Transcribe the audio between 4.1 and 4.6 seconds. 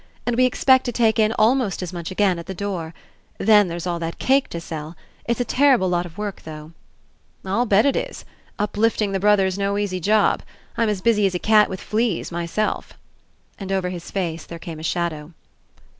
cake to